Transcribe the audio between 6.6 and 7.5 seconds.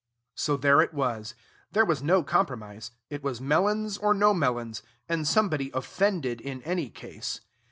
any case.